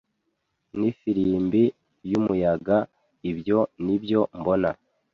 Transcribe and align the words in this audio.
n'ifirimbi 0.77 1.63
y'umuyaga, 2.11 2.77
ibyo 3.31 3.59
ni 3.85 3.95
byo 4.03 4.21
mbona.” 4.39 4.71